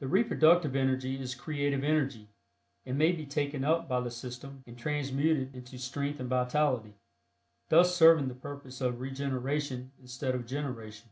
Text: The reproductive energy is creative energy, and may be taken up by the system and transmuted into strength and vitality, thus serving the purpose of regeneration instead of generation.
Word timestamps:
The 0.00 0.08
reproductive 0.08 0.74
energy 0.74 1.16
is 1.20 1.36
creative 1.36 1.84
energy, 1.84 2.28
and 2.84 2.98
may 2.98 3.12
be 3.12 3.24
taken 3.24 3.62
up 3.62 3.88
by 3.88 4.00
the 4.00 4.10
system 4.10 4.64
and 4.66 4.76
transmuted 4.76 5.54
into 5.54 5.78
strength 5.78 6.18
and 6.18 6.28
vitality, 6.28 6.96
thus 7.68 7.94
serving 7.94 8.26
the 8.26 8.34
purpose 8.34 8.80
of 8.80 8.98
regeneration 9.00 9.92
instead 10.00 10.34
of 10.34 10.44
generation. 10.44 11.10